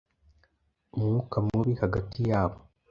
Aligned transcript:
umwuka 0.95 1.35
mubi 1.47 1.73
hagati 1.81 2.19
yabo. 2.29 2.57